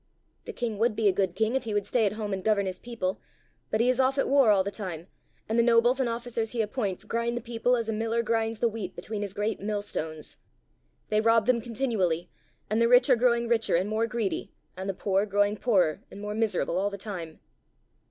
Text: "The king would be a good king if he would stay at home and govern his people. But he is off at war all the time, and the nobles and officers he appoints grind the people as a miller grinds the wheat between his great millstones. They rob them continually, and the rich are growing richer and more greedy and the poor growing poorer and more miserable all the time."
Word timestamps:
"The 0.45 0.51
king 0.51 0.79
would 0.79 0.95
be 0.95 1.07
a 1.07 1.11
good 1.13 1.35
king 1.35 1.53
if 1.53 1.65
he 1.65 1.75
would 1.75 1.85
stay 1.85 2.07
at 2.07 2.13
home 2.13 2.33
and 2.33 2.43
govern 2.43 2.65
his 2.65 2.79
people. 2.79 3.21
But 3.69 3.81
he 3.81 3.87
is 3.87 3.99
off 3.99 4.17
at 4.17 4.27
war 4.27 4.49
all 4.49 4.63
the 4.63 4.71
time, 4.71 5.05
and 5.47 5.59
the 5.59 5.63
nobles 5.63 5.99
and 5.99 6.09
officers 6.09 6.53
he 6.53 6.61
appoints 6.63 7.03
grind 7.03 7.37
the 7.37 7.43
people 7.43 7.75
as 7.75 7.87
a 7.87 7.93
miller 7.93 8.23
grinds 8.23 8.61
the 8.61 8.67
wheat 8.67 8.95
between 8.95 9.21
his 9.21 9.35
great 9.35 9.59
millstones. 9.59 10.37
They 11.09 11.21
rob 11.21 11.45
them 11.45 11.61
continually, 11.61 12.31
and 12.67 12.81
the 12.81 12.87
rich 12.89 13.11
are 13.11 13.15
growing 13.15 13.47
richer 13.47 13.75
and 13.75 13.87
more 13.87 14.07
greedy 14.07 14.51
and 14.75 14.89
the 14.89 14.95
poor 14.95 15.27
growing 15.27 15.55
poorer 15.55 16.01
and 16.09 16.19
more 16.19 16.33
miserable 16.33 16.79
all 16.79 16.89
the 16.89 16.97
time." 16.97 17.39